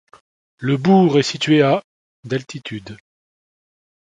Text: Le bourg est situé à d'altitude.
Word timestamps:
Le 0.57 0.77
bourg 0.77 1.19
est 1.19 1.21
situé 1.21 1.61
à 1.61 1.83
d'altitude. 2.23 2.97